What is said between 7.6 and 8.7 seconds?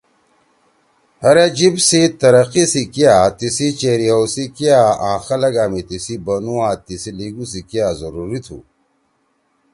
کیا ضروری تُھو۔